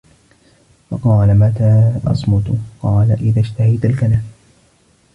[0.91, 2.49] فَقَالَ مَتَى أَصْمُتُ؟
[2.83, 4.23] قَالَ إذَا اشْتَهَيْتَ الْكَلَامَ